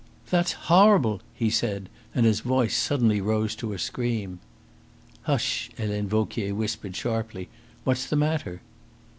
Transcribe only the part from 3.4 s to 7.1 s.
to a scream. "Hush!" Helene Vauquier whispered